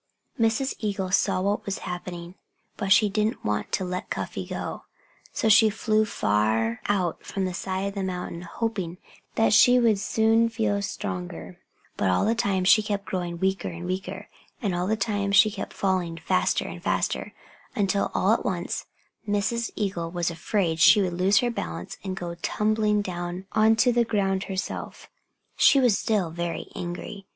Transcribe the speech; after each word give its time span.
Mrs. 0.39 0.73
Eagle 0.79 1.11
saw 1.11 1.41
what 1.41 1.63
was 1.63 1.77
happening. 1.85 2.33
But 2.75 2.91
she 2.91 3.07
didn't 3.07 3.45
want 3.45 3.71
to 3.73 3.85
let 3.85 4.09
Cuffy 4.09 4.47
go. 4.47 4.85
So 5.31 5.47
she 5.47 5.69
flew 5.69 6.05
far 6.05 6.81
out 6.87 7.23
from 7.23 7.45
the 7.45 7.53
side 7.53 7.81
of 7.89 7.93
the 7.93 8.01
mountain, 8.01 8.41
hoping 8.41 8.97
that 9.35 9.53
she 9.53 9.79
would 9.79 9.99
soon 9.99 10.49
feel 10.49 10.81
stronger. 10.81 11.59
But 11.97 12.09
all 12.09 12.25
the 12.25 12.33
time 12.33 12.63
she 12.63 12.81
kept 12.81 13.05
growing 13.05 13.37
weaker 13.37 13.67
and 13.67 13.85
weaker. 13.85 14.27
And 14.59 14.73
all 14.73 14.87
the 14.87 14.97
time 14.97 15.31
she 15.31 15.51
kept 15.51 15.71
falling 15.71 16.17
faster 16.17 16.65
and 16.67 16.81
faster, 16.81 17.33
until 17.75 18.09
all 18.15 18.31
at 18.33 18.43
once 18.43 18.87
Mrs. 19.29 19.69
Eagle 19.75 20.09
was 20.09 20.31
afraid 20.31 20.79
that 20.79 20.81
she 20.81 21.03
would 21.03 21.13
lose 21.13 21.41
her 21.41 21.51
balance 21.51 21.97
and 22.03 22.17
go 22.17 22.33
tumbling 22.41 23.03
down 23.03 23.45
onto 23.51 23.91
the 23.91 24.03
ground 24.03 24.45
herself. 24.45 25.11
She 25.57 25.79
was 25.79 25.95
still 25.95 26.31
very 26.31 26.71
angry. 26.75 27.27